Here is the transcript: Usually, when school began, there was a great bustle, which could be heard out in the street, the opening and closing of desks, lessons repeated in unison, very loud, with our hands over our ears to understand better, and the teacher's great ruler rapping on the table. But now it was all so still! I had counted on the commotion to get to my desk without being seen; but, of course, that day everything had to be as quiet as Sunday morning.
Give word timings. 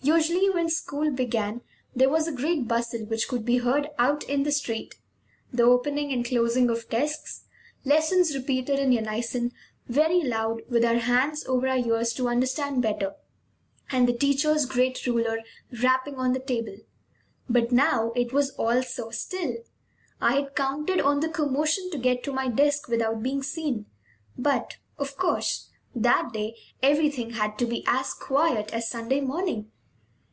Usually, 0.00 0.48
when 0.48 0.70
school 0.70 1.10
began, 1.10 1.60
there 1.94 2.08
was 2.08 2.26
a 2.28 2.32
great 2.32 2.66
bustle, 2.68 3.04
which 3.04 3.26
could 3.28 3.44
be 3.44 3.58
heard 3.58 3.90
out 3.98 4.22
in 4.24 4.44
the 4.44 4.52
street, 4.52 4.94
the 5.52 5.64
opening 5.64 6.12
and 6.12 6.24
closing 6.24 6.70
of 6.70 6.88
desks, 6.88 7.42
lessons 7.84 8.34
repeated 8.34 8.78
in 8.78 8.92
unison, 8.92 9.52
very 9.86 10.22
loud, 10.22 10.62
with 10.68 10.82
our 10.84 10.96
hands 10.98 11.44
over 11.46 11.66
our 11.66 11.76
ears 11.76 12.14
to 12.14 12.28
understand 12.28 12.80
better, 12.80 13.16
and 13.90 14.08
the 14.08 14.14
teacher's 14.16 14.66
great 14.66 15.04
ruler 15.04 15.40
rapping 15.82 16.14
on 16.14 16.32
the 16.32 16.38
table. 16.40 16.76
But 17.50 17.70
now 17.72 18.12
it 18.14 18.32
was 18.32 18.50
all 18.52 18.82
so 18.84 19.10
still! 19.10 19.56
I 20.20 20.36
had 20.36 20.54
counted 20.54 21.00
on 21.00 21.20
the 21.20 21.28
commotion 21.28 21.90
to 21.90 21.98
get 21.98 22.22
to 22.22 22.32
my 22.32 22.48
desk 22.48 22.88
without 22.88 23.22
being 23.24 23.42
seen; 23.42 23.84
but, 24.38 24.76
of 24.96 25.16
course, 25.18 25.68
that 25.94 26.30
day 26.32 26.56
everything 26.82 27.30
had 27.30 27.58
to 27.58 27.66
be 27.66 27.84
as 27.86 28.14
quiet 28.14 28.72
as 28.72 28.88
Sunday 28.88 29.20
morning. 29.20 29.70